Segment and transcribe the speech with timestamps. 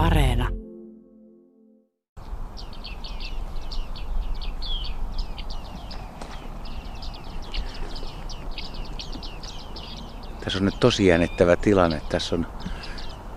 [0.00, 0.48] Areena.
[10.44, 12.02] Tässä on nyt tosi jännittävä tilanne.
[12.08, 12.46] Tässä on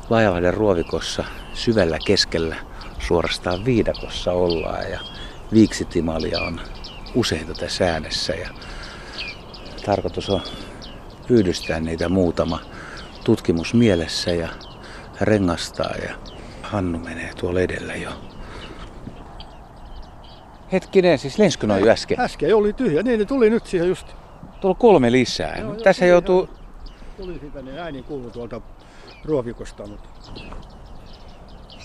[0.09, 1.23] Laajalahden ruovikossa
[1.53, 2.55] syvällä keskellä
[2.99, 4.99] suorastaan viidakossa ollaan ja
[5.53, 6.61] viiksitimalia on
[7.15, 8.49] useita tässä äänessä ja
[9.85, 10.41] tarkoitus on
[11.27, 12.59] pyydystää niitä muutama
[13.23, 14.49] tutkimus mielessä ja
[15.21, 16.32] rengastaa ja
[16.73, 18.09] Hannu menee tuolla edellä jo.
[20.71, 22.19] Hetkinen, siis lenskö noin äsken?
[22.19, 24.07] Äsken oli tyhjä, niin ne tuli nyt siihen just.
[24.61, 25.55] Tuolla kolme lisää.
[25.57, 26.49] Joo, joo, Tässä tuli joutuu...
[27.17, 28.61] Tuli siitä, niin ääni kuului tuolta
[29.25, 30.09] ruovikosta, mutta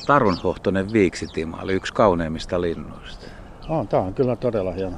[0.07, 3.27] Tarunhohtoinen viiksitima oli yksi kauneimmista linnuista.
[3.69, 4.97] on, tää on kyllä todella hieno.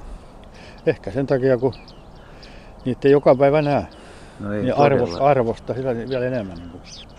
[0.87, 1.75] Ehkä sen takia, kun
[2.85, 3.87] niitä ei joka päivä näe,
[4.41, 6.59] No ei niin arvosta, arvosta sitä vielä enemmän.
[6.59, 7.10] Niin kuin.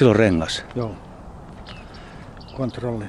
[0.00, 0.64] Silloin rengas.
[0.74, 0.94] Joo.
[2.56, 3.04] Kontrolli.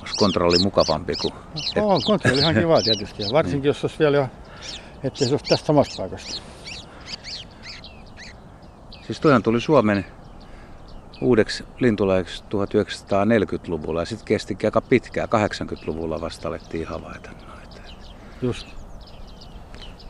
[0.00, 1.34] Olisi kontrolli mukavampi kuin...
[1.76, 3.22] No, on kontrolli ihan kiva tietysti.
[3.22, 4.28] Ja varsinkin jos olisi vielä,
[5.04, 6.42] ettei se olisi tästä samasta paikasta.
[9.06, 10.06] Siis toihan tuli Suomen
[11.20, 15.28] uudeksi lintulajiksi 1940-luvulla ja sitten kesti aika pitkään.
[15.28, 17.80] 80-luvulla vasta alettiin havaita noita.
[18.42, 18.83] Just.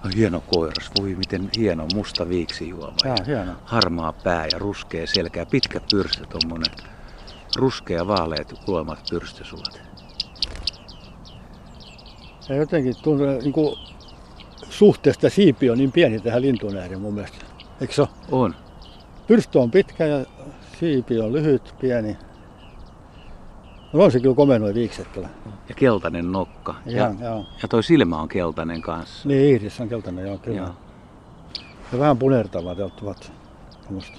[0.05, 2.95] No, hieno koiras, voi miten hieno musta viiksijuova.
[3.05, 3.53] Jaa, ja hieno.
[3.65, 6.75] harmaa pää ja ruskea selkä, pitkä pyrstö, tommonen
[7.57, 9.81] ruskea vaaleat kuolemat pyrstösulat.
[12.49, 13.79] Ja jotenkin tuntuu, niin kuin
[14.71, 17.47] suhteesta siipi on niin pieni tähän lintuun nähden mun mielestä.
[17.81, 18.07] Eikö se?
[18.31, 18.55] On.
[19.27, 20.25] Pyrstö on pitkä ja
[20.81, 22.17] siipi on lyhyt, pieni.
[23.95, 25.29] No on se kyllä komea noin viikset kyllä.
[25.69, 26.75] Ja keltainen nokka.
[26.87, 27.45] Ja, Ihan, joo.
[27.63, 29.29] ja toi silmä on keltainen kanssa.
[29.29, 30.57] Niin, iiris on keltainen, joo, kyllä.
[30.57, 30.71] Joo.
[31.93, 33.33] Ja vähän punertavaa täältä ovat.
[33.83, 34.19] Tuommoista.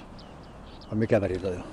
[0.90, 1.64] Vai mikä väri toi on?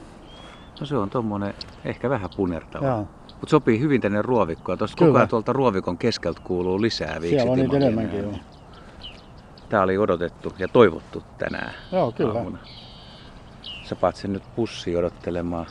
[0.80, 1.54] No se on tommonen
[1.86, 2.88] ehkä vähän punertava.
[2.88, 3.08] Joo.
[3.30, 4.78] Mutta sopii hyvin tänne ruovikkoon.
[4.78, 8.34] Tuosta koko ajan tuolta ruovikon keskeltä kuuluu lisää Siellä on niitä enemmänkin, joo.
[9.70, 12.34] Tää oli odotettu ja toivottu tänään Joo, kyllä.
[12.34, 12.58] aamuna.
[13.84, 15.66] Sä paat sen nyt pussiin odottelemaan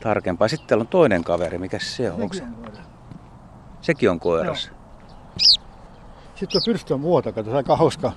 [0.00, 0.48] tarkempaa.
[0.48, 1.58] Sitten täällä on toinen kaveri.
[1.58, 2.22] Mikä se on?
[2.22, 2.44] Onko se?
[3.80, 4.70] Sekin on koiras.
[6.34, 7.00] Sitten tuo pyrstön
[7.44, 8.12] se on aika hauska.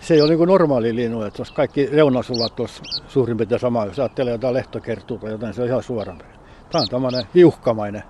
[0.00, 3.84] Se ei ole niin normaali linnu, että olisi kaikki reunasulat tuossa suurin piirtein sama.
[3.84, 6.16] Jos ajattelee jotain lehtokertua tai jotain, se on ihan suora.
[6.70, 8.02] Tämä on tämmöinen viuhkamainen.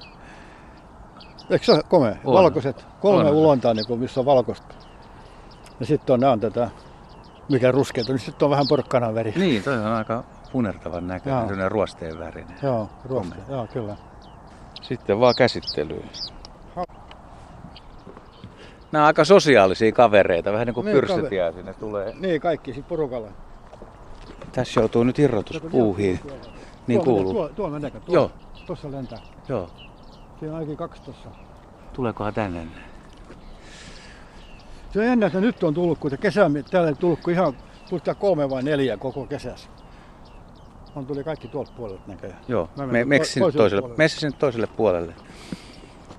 [1.50, 2.16] Eikö se ole komea?
[2.25, 2.34] On.
[2.34, 3.37] Valkoiset, kolme On.
[3.37, 4.75] ulontaa, niin kuin, missä on valkoista.
[5.81, 6.71] Ja sitten on, nämä on tätä,
[7.49, 9.32] mikä ruskeita, niin sitten on vähän porkkanan väri.
[9.37, 12.56] Niin, toi on aika punertavan näköinen, sellainen ruosteen värinen.
[12.62, 13.34] Joo, ruoste.
[13.34, 13.56] Komea.
[13.56, 13.96] Joo, kyllä.
[14.82, 16.10] Sitten vaan käsittelyyn.
[18.92, 22.14] Nämä on aika sosiaalisia kavereita, vähän niin kuin Niin, pyrstötiäisiä ne tulee.
[22.18, 23.28] Niin, kaikki sitten porukalla.
[24.52, 26.20] Tässä joutuu nyt irrotuspuuhiin.
[26.86, 27.32] Niin tuolla, kuuluu.
[27.32, 28.30] Tuolla, tuolla menee, tuolla, Joo.
[28.66, 29.19] Tuossa lentää.
[29.48, 29.70] Joo.
[30.38, 31.28] Siinä on ainakin kaksi tuossa.
[31.92, 32.66] Tuleekohan tänne?
[34.92, 37.54] Se on jännä, että nyt on tullut, kun kesä, täällä ei tullut kuin ihan,
[38.04, 39.69] tää kolme vai neljä koko kesässä.
[40.97, 42.41] On tuli kaikki tuolta puolelta näköjään.
[42.48, 44.08] Joo, Mä me, me to- sinne toiselle puolelle.
[44.08, 45.14] sinne toiselle puolelle.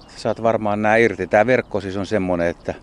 [0.08, 1.28] Sä saat varmaan nämä irti.
[1.28, 2.74] Tämä verkko siis on semmoinen, että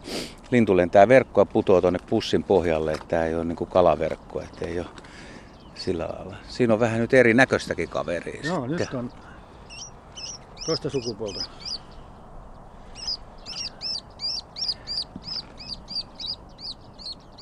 [0.50, 4.78] lintu lentää verkkoa putoaa tuonne pussin pohjalle, että tämä ei ole niinku kalaverkko, että ei
[4.78, 4.86] ole
[5.74, 6.36] sillä lailla.
[6.48, 8.40] Siinä on vähän nyt eri näköistäkin kaveria.
[8.44, 8.78] Joo, sitten.
[8.78, 9.10] nyt on
[10.66, 11.40] toista sukupuolta.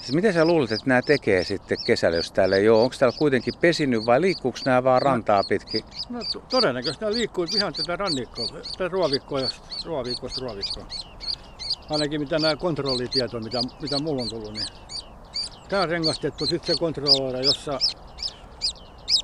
[0.08, 2.82] Siis miten sä luulet, että nämä tekee sitten kesällä, jos täällä ei ole?
[2.82, 5.84] Onko täällä kuitenkin pesinyt vai liikkuuko nämä vaan rantaa pitkin?
[6.10, 9.48] No to- todennäköisesti nämä liikkuu ihan tätä rannikkoa, tätä ruovikkoa ja
[9.84, 10.86] ruovikkoista ruovikkoa.
[11.90, 14.66] Ainakin mitä nämä kontrollitietoja, mitä, mitä mulla on tullut, niin
[15.68, 17.80] tämä on rengastettu, sitten se kontrolloidaan jossain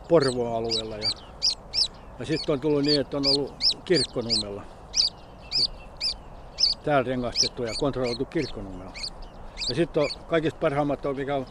[0.09, 0.97] Porvoon alueella.
[0.97, 1.11] Ja,
[2.19, 4.65] ja sitten on tullut niin, että on ollut kirkkonummella.
[6.85, 8.93] Täällä rengastettu ja kontrolloitu kirkkonummella.
[9.69, 11.47] Ja sitten on kaikista parhaimmat on, mikä on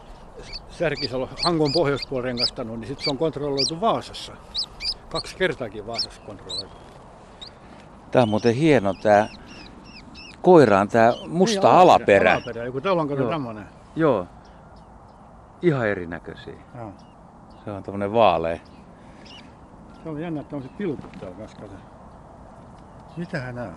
[0.70, 4.32] Särkisalo, Hangon pohjoispuolella rengastanut, niin sitten se on kontrolloitu Vaasassa.
[5.08, 6.76] Kaksi kertaakin Vaasassa kontrolloitu.
[8.10, 9.28] Tää on muuten hieno tää
[10.42, 12.32] koiraan tää musta Niin, alaperä.
[12.34, 12.64] alaperä.
[12.64, 13.54] Joku täällä on kato Joo.
[13.96, 14.26] Joo.
[15.62, 16.54] Ihan erinäköisiä.
[16.78, 16.92] Joo.
[17.64, 18.58] Se on tämmönen vaalea.
[20.02, 21.60] Se on jännä, että on se pilkut täällä kanssa.
[21.60, 21.74] Kato.
[23.16, 23.74] Mitähän nää on?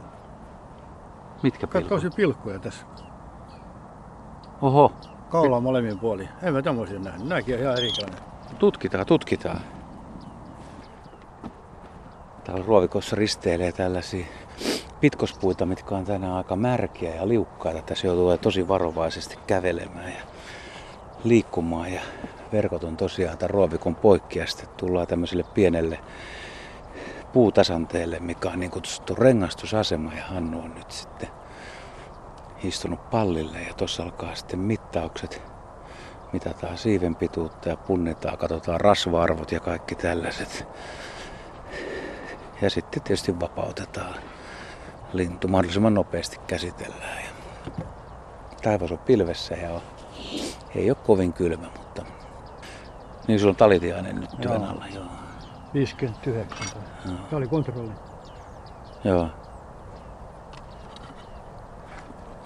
[1.44, 2.01] Mitkä Katso pilkut?
[2.01, 2.86] se pilkkuja tässä.
[4.62, 4.92] Oho,
[5.30, 6.30] Kaula on molemmin puolin.
[6.44, 7.27] En mä tämmöisiä nähnyt.
[7.27, 8.19] Nääkin on ihan erikoinen.
[8.59, 9.62] tutkitaan, tutkitaan.
[12.44, 14.25] Täällä ruovikossa risteilee tällaisia
[15.00, 17.81] pitkospuita, mitkä on tänään aika märkiä ja liukkaita.
[17.81, 20.12] Tässä joutuu tosi varovaisesti kävelemään.
[20.12, 20.21] Ja
[21.24, 22.01] liikkumaan ja
[22.51, 26.00] verkot on tosiaan tämän ruovikon poikki ja sitten tullaan tämmöiselle pienelle
[27.33, 31.37] puutasanteelle, mikä on niin kutsuttu rengastusasema ja Hannu on nyt sitten
[32.63, 35.42] istunut pallille ja tuossa alkaa sitten mittaukset.
[36.33, 40.68] Mitataan siiven pituutta ja punnitaan, katsotaan rasva-arvot ja kaikki tällaiset.
[42.62, 44.15] Ja sitten tietysti vapautetaan
[45.13, 47.18] lintu mahdollisimman nopeasti käsitellään.
[47.18, 47.30] Ja
[48.62, 49.81] taivas on pilvessä ja on,
[50.75, 52.06] ei ole kovin kylmä, mutta
[53.27, 54.86] niin sulla on talitiainen nyt työn alla.
[54.95, 55.06] Joo.
[55.74, 56.68] 59.
[57.30, 57.92] Se oli kontrolli.
[59.03, 59.30] Joo.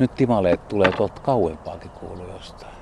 [0.01, 2.73] Nyt timaleet tulee tuolta kauempaakin kuulu jostain.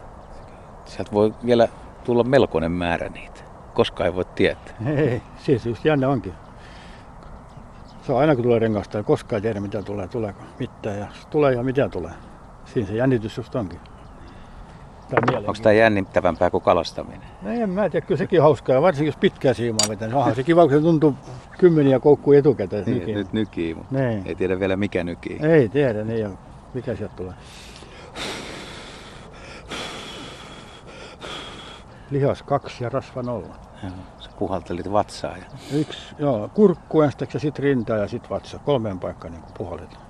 [0.85, 1.67] Sieltä voi vielä
[2.03, 3.41] tulla melkoinen määrä niitä.
[3.73, 4.73] Koska ei voi tietää.
[4.85, 6.33] Ei, siis just jännä onkin.
[8.01, 11.07] Se on aina kun tulee rengasta ja koskaan ei tiedä mitä tulee, tuleeko mitään ja
[11.29, 12.11] tulee ja mitä tulee.
[12.65, 13.79] Siinä se jännitys just onkin.
[15.37, 17.27] Onko tämä jännittävämpää kuin kalastaminen?
[17.41, 20.09] No en mä tiedä, kyllä sekin hauskaa, ja varsinkin jos pitkää siimaa vetää.
[20.13, 21.15] Onhan se kiva, kun se tuntuu
[21.57, 22.85] kymmeniä koukkuja etukäteen.
[22.85, 24.21] Niin, nyt nykii, mutta niin.
[24.25, 25.39] ei tiedä vielä mikä nykii.
[25.41, 26.37] Ei tiedä, niin
[26.73, 27.33] mikä sieltä tulee.
[32.11, 33.55] Lihas kaksi ja rasva nolla.
[33.83, 35.37] Joo, sä puhaltelit vatsaa.
[35.37, 35.45] Ja...
[35.73, 38.59] Yksi, joo, kurkku ensiksi ja sitten rinta ja sitten vatsa.
[38.59, 40.09] Kolmeen paikkaan niin puhalletaan.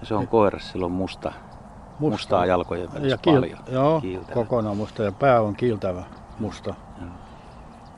[0.00, 1.32] Ja se on koiras, silloin musta
[1.98, 2.14] musta.
[2.14, 3.58] mustaa jalkojen välissä ja kiil- paljon.
[3.68, 4.34] Joo, kiiltävä.
[4.34, 6.02] kokonaan musta ja pää on kiiltävä
[6.38, 6.74] musta.
[7.00, 7.08] Joo.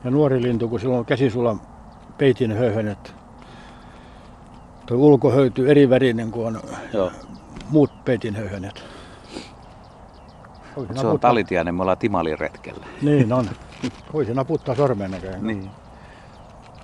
[0.03, 1.61] Ja nuori lintu, kun silloin on käsisulan
[2.17, 3.15] peitin höyhenet,
[4.85, 6.61] tuo ulkohöyty eri värinen kuin on
[6.93, 7.11] Joo.
[7.69, 8.83] muut peitin höyhenet.
[10.95, 12.85] se on talitiainen, me ollaan Timalin retkellä.
[13.01, 13.49] Niin on.
[14.13, 15.47] Voisi naputtaa sormen näköjään.
[15.47, 15.69] Niin.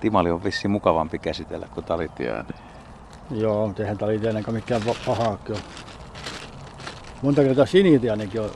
[0.00, 2.54] Timali on vissi mukavampi käsitellä kuin talitiainen.
[3.30, 5.58] Joo, mutta eihän talitiainenkaan mikään pahaa ole.
[7.22, 8.50] Monta kertaa sinitiainenkin on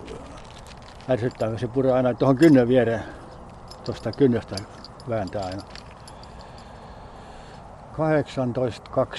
[1.10, 1.58] ärsyttävä.
[1.58, 3.02] Se puree aina tuohon kynnen viereen.
[3.84, 4.56] Tuosta kynnestä
[5.08, 5.62] vääntää aina.
[7.94, 9.18] 18.2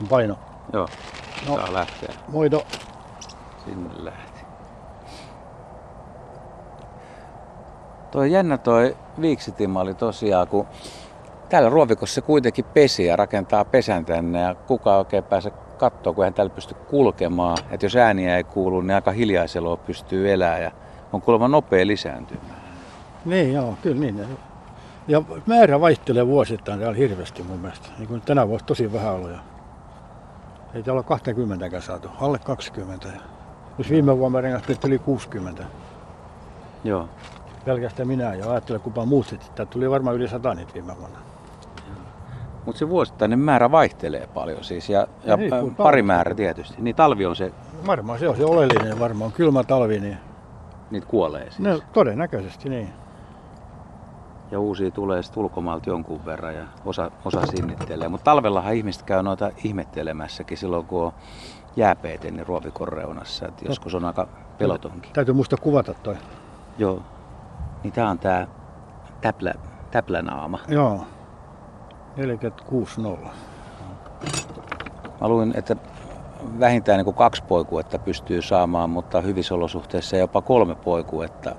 [0.00, 0.38] on paino.
[0.72, 0.88] Joo,
[1.48, 2.14] no, saa lähteä.
[2.28, 2.66] Moito.
[3.64, 4.40] Sinne lähti.
[8.10, 10.66] Toi jännä toi viiksitimali tosiaan, kun
[11.48, 16.24] täällä ruovikossa se kuitenkin pesi ja rakentaa pesän tänne ja kukaan oikein pääse katsoa, kun
[16.24, 17.58] hän täällä pystyy kulkemaan.
[17.70, 20.70] Että jos ääniä ei kuulu, niin aika hiljaisella pystyy elämään ja
[21.12, 22.62] on kuulemma nopea lisääntymään.
[23.24, 24.26] Niin joo, kyllä niin.
[25.08, 27.88] Ja määrä vaihtelee vuosittain täällä hirveästi mun mielestä.
[27.98, 29.30] Niin kuin tänä vuonna tosi vähän ollut.
[30.74, 33.08] Ei täällä ole 20 saatu, alle 20.
[33.78, 35.64] Jos viime vuonna rengastettiin yli 60.
[36.84, 37.08] Joo.
[37.64, 39.68] Pelkästään minä ja ajattelen, kupa muut sitten.
[39.68, 41.18] tuli varmaan yli 100 niitä viime vuonna.
[42.64, 46.74] Mutta se vuosittainen määrä vaihtelee paljon siis ja, ja niin, pari määrä tietysti.
[46.78, 47.52] Niin talvi on se...
[47.86, 49.32] Varmaan se on se oleellinen varmaan.
[49.32, 50.18] Kylmä talvi, niin...
[50.90, 51.58] Niitä kuolee siis.
[51.58, 53.01] No, todennäköisesti niin.
[54.52, 58.08] Ja uusia tulee sitten ulkomaalta jonkun verran ja osa, osa sinnittelee.
[58.08, 61.12] Mutta talvellahan ihmiset käy noita ihmettelemässäkin silloin, kun on
[61.76, 63.46] jääpeite niin ruovikon reunassa.
[63.48, 64.28] Et joskus on aika
[64.58, 65.12] pelotonkin.
[65.12, 66.16] Täytyy muista kuvata toi.
[66.78, 67.02] Joo.
[67.82, 68.46] Niin tää on tää
[69.20, 69.54] täplä,
[69.90, 70.58] täplänaama.
[70.68, 71.06] Joo.
[72.16, 73.28] 46-0.
[75.20, 75.76] Mä luin, että
[76.60, 81.54] vähintään niin kuin kaksi poikuetta pystyy saamaan, mutta hyvissä olosuhteissa jopa kolme poikuetta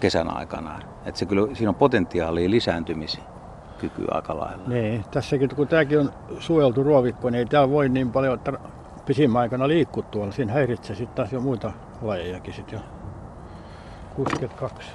[0.00, 0.78] kesän aikana.
[1.06, 4.68] Että se kyllä, siinä on potentiaalia lisääntymiskykyä aika lailla.
[4.68, 8.52] Niin, tässäkin kun tämäkin on suojeltu ruovikko, niin ei täällä voi niin paljon että
[9.06, 10.32] pisimmän aikana liikkua tuolla.
[10.32, 11.72] Siinä häiritsee sitten taas jo muita
[12.02, 12.82] lajejakin sitten jo.
[14.16, 14.92] 62.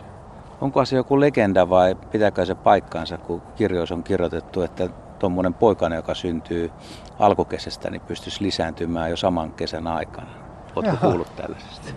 [0.61, 4.89] Onko se joku legenda vai pitääkö se paikkaansa, kun kirjoissa on kirjoitettu, että
[5.19, 6.71] tuommoinen poikainen, joka syntyy
[7.19, 10.27] alkukesästä, niin pystyisi lisääntymään jo saman kesän aikana?
[10.75, 11.93] Oletko kuullut tällaisesta?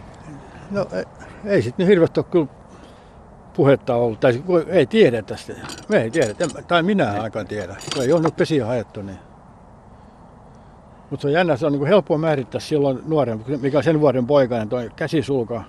[0.71, 1.05] No ei,
[1.45, 2.47] ei sitten hirveästi ole kyllä
[3.59, 4.21] puhetta ollut.
[4.21, 5.53] Tai ei tiedä tästä.
[5.89, 6.35] Me ei tiedä.
[6.69, 7.77] Tai minä en aika tiedä.
[7.95, 9.19] Kun ei ole nyt pesiä haettu, niin
[11.11, 14.01] mutta se on jännä, se on niin kuin helppo määrittää silloin nuoren, mikä on sen
[14.01, 15.63] vuoden poikainen, tuo käsisulka,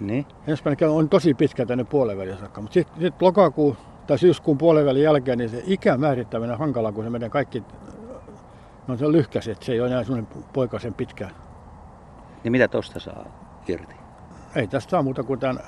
[0.00, 0.26] niin.
[0.46, 3.76] Ensimmäinen on tosi pitkä tänne puolenvälin saakka, mutta sitten sit lokakuun
[4.06, 7.62] tai syyskuun puolenvälin jälkeen niin se ikä määrittäminen on hankala, kun se menee kaikki,
[8.86, 11.30] no se on lyhkäiset, se ei ole enää semmoinen poikasen pitkä.
[12.44, 13.24] Niin mitä tosta saa
[13.68, 13.94] irti?
[14.54, 15.58] Ei tästä saa muuta kuin tämän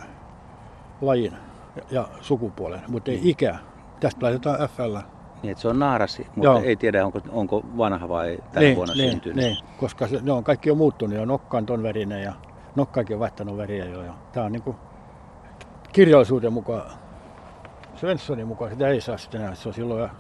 [1.01, 1.33] lajin
[1.77, 3.29] ja, ja sukupuolen, mutta ei niin.
[3.29, 3.57] ikä.
[4.01, 4.97] Tästä laitetaan FL.
[5.43, 6.63] Niin, että se on naarasi, mutta Joo.
[6.65, 9.37] ei tiedä, onko, onko vanha vai tänä niin, vuonna niin, syntynyt.
[9.37, 12.33] Niin, koska se, ne on, kaikki on muuttunut ja nokka on ton värinen ja
[12.77, 14.03] nokkaakin on vaihtanut väriä jo.
[14.03, 14.77] Ja tämä on niin kuin
[15.93, 16.83] kirjallisuuden mukaan,
[17.95, 19.55] Svenssonin mukaan sitä ei saa sitten enää.
[19.55, 20.11] Se on silloin,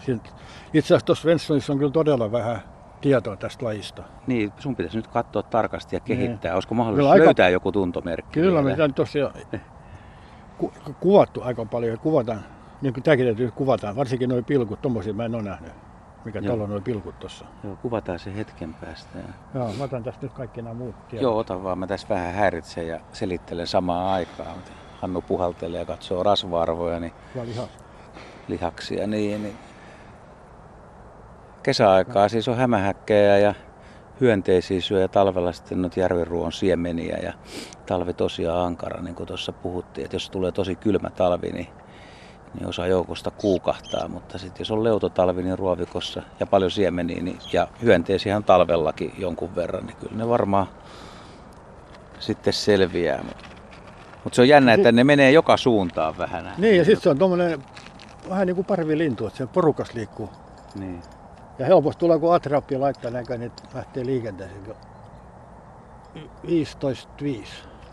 [0.74, 2.60] itse asiassa tuossa Svenssonissa on kyllä todella vähän
[3.00, 4.02] tietoa tästä lajista.
[4.26, 6.50] Niin, sun pitäisi nyt katsoa tarkasti ja kehittää.
[6.50, 6.54] Niin.
[6.54, 8.40] Olisiko mahdollisuus Kyllä aika- löytää joku tuntomerkki?
[8.40, 8.76] Kyllä me vielä?
[8.76, 9.32] tämän tosiaan
[10.58, 12.44] ku, kuvattu aika paljon ja kuvataan,
[12.82, 15.72] niin kuin tämäkin täytyy kuvataan, varsinkin nuo pilkut, tommosia mä en ole nähnyt.
[16.24, 16.62] Mikä Joo.
[16.62, 17.44] on nuo pilkut tuossa.
[17.64, 19.18] Joo, kuvataan se hetken päästä.
[19.18, 19.24] Ja...
[19.54, 21.22] Joo, mä otan tästä nyt kaikki nämä muut tiedot.
[21.22, 21.78] Joo, ota vaan.
[21.78, 24.56] Mä tässä vähän häiritsen ja selittelen samaan aikaan.
[25.00, 27.68] Hannu puhaltelee ja katsoo rasva-arvoja, niin ihan
[28.48, 29.06] lihaksia.
[29.06, 29.56] Niin, niin.
[31.62, 33.54] Kesäaikaa siis on hämähäkkejä ja
[34.20, 37.32] hyönteisiä syö ja talvella sitten noita järviruon siemeniä ja
[37.86, 41.68] talvi tosiaan ankara, niin kuin tuossa puhuttiin, että jos tulee tosi kylmä talvi, niin,
[42.54, 47.38] niin osa joukosta kuukahtaa, mutta sitten jos on leutotalvi, niin ruovikossa ja paljon siemeniä niin,
[47.52, 50.66] ja hyönteisiä on talvellakin jonkun verran, niin kyllä ne varmaan
[52.18, 53.22] sitten selviää.
[53.22, 53.44] Mutta
[54.24, 56.52] mut se on jännä, että ne menee joka suuntaan vähän.
[56.58, 57.62] Niin, ja sitten se on tuommoinen
[58.28, 60.30] vähän niin kuin parvilintu, että se porukas liikkuu.
[60.74, 61.02] Niin.
[61.58, 64.64] Ja helposti tulee, kun atrappi laittaa näkään, niin lähtee liikenteeseen.
[66.16, 66.18] 15-5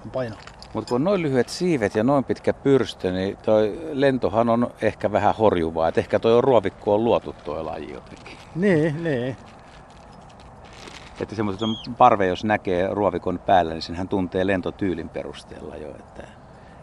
[0.06, 0.36] on paino.
[0.74, 5.12] Mutta kun on noin lyhyet siivet ja noin pitkä pyrstö, niin toi lentohan on ehkä
[5.12, 5.88] vähän horjuvaa.
[5.88, 8.38] Et ehkä toi on ruovikko on luotu toi laji jotenkin.
[8.56, 9.38] Niin, niin.
[11.22, 15.90] Että semmoisen parve, jos näkee ruovikon päällä, niin senhän tuntee lentotyylin perusteella jo.
[15.90, 16.24] Että...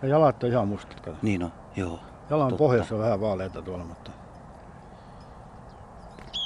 [0.03, 1.01] Ja jalat on ihan mustat.
[1.01, 1.17] kato.
[1.23, 2.01] Niin on, joo.
[2.31, 2.59] Jalan Totta.
[2.59, 4.11] pohjassa on vähän vaaleita tuolla, mutta...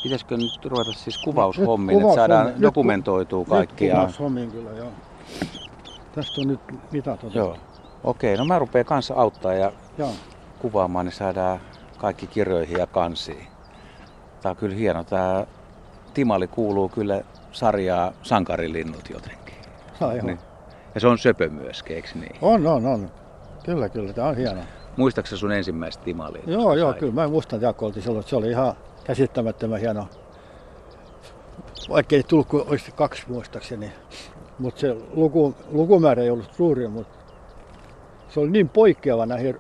[0.03, 2.61] Pitäisikö nyt ruveta siis kuvaushommiin, Nyt että saadaan kuvaushommiin.
[2.61, 3.85] Nyt dokumentoitua kaikki.
[3.85, 3.99] Nyt Ja...
[4.01, 4.89] kuvaushommiin kyllä, joo.
[6.15, 6.61] Tästä on nyt
[6.93, 7.39] mitat otettu.
[7.39, 7.57] Joo.
[8.05, 10.11] Okei, no mä rupean kanssa auttaa ja Joo.
[10.59, 11.61] kuvaamaan, niin saadaan
[11.99, 13.47] kaikki kirjoihin ja kansiin.
[14.43, 15.05] Tää on kyllä hieno.
[15.05, 15.47] Tää
[16.15, 17.21] Timali kuuluu kyllä
[17.53, 19.55] sarjaa sankarilinnut jotenkin.
[19.99, 20.27] Saa ihan.
[20.27, 20.39] Niin.
[20.95, 22.37] Ja se on söpö myöskin, eikö niin?
[22.43, 23.11] On, on, on.
[23.65, 24.13] Kyllä, kyllä.
[24.13, 24.61] Tämä on hieno.
[24.97, 26.43] Muistaaksä sun ensimmäistä Timalia?
[26.47, 27.01] Joo, joo, Sai?
[27.01, 27.13] kyllä.
[27.13, 30.09] Mä muistan, että Jaakko oltiin silloin, että se oli ihan käsittämättömän hieno.
[31.89, 33.93] Vaikka ei tullut kuin olisi kaksi muistaakseni.
[34.59, 37.19] Mutta se luku, lukumäärä ei ollut suuri, mutta
[38.29, 39.57] se oli niin poikkeava näihin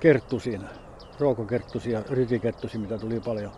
[0.00, 0.60] kerttusiin,
[1.20, 3.52] ruokokerttusiin ja rytikerttusiin, mitä tuli paljon.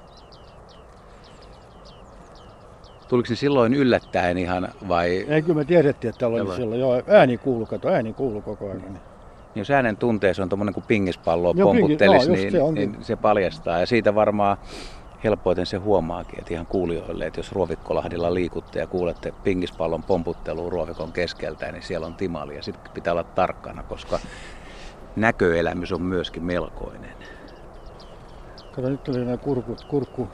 [3.08, 6.56] Tuliko se silloin yllättäen ihan vai Ei kyllä me tiedettiin, että täällä oli Joo.
[6.56, 6.80] silloin.
[6.80, 8.82] Joo, ääni kuulu, kato, ääni kuulu koko ajan.
[8.82, 8.99] Niin.
[9.54, 12.92] jos äänen tuntee, se on tuommoinen kuin pingispalloa just se niin, onkin.
[12.92, 13.80] niin, se paljastaa.
[13.80, 14.56] Ja siitä varmaan
[15.25, 21.12] helpoiten se huomaakin, että ihan kuulijoille, että jos Ruovikkolahdilla liikutte ja kuulette pingispallon pomputtelua Ruovikon
[21.12, 22.56] keskeltä, niin siellä on Timali.
[22.56, 24.18] Ja sitten pitää olla tarkkana, koska
[25.16, 27.14] näköelämys on myöskin melkoinen.
[28.73, 30.28] Kato, nyt tuli nämä kurkut, kurkku,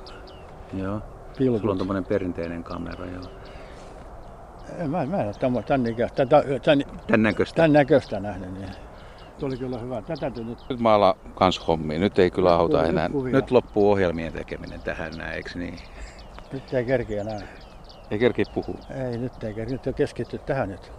[0.75, 1.01] Joo.
[1.39, 1.61] pilkut.
[1.61, 3.23] Sulla on tuommoinen perinteinen kamera, joo.
[4.79, 5.97] Mä, mä en ole tämän, tämän,
[6.65, 7.57] tämän, tämän, näköistä.
[7.57, 8.53] tämän näköistä nähnyt.
[8.53, 8.69] Niin.
[9.43, 10.03] Tuo oli kyllä hyvä.
[10.03, 11.99] Tätä täytyy nyt Nyt mä alan kans hommia.
[11.99, 13.09] Nyt ei kyllä Nyt auta kuvia, enää.
[13.09, 13.33] nyt kuvia.
[13.33, 15.79] Nyt loppuu ohjelmien tekeminen tähän näin, eikö niin?
[16.53, 17.49] Nyt ei kerkeä enää.
[18.11, 18.85] Ei kerki puhua.
[19.11, 19.73] Ei, nyt ei kerkeä.
[19.75, 20.93] Nyt on keskitty tähän nyt.